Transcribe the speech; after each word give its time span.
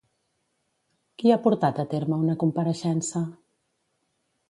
Qui 1.19 1.35
ha 1.35 1.37
portat 1.45 1.83
a 1.85 1.87
terme 1.93 2.19
una 2.25 2.39
compareixença? 2.47 3.27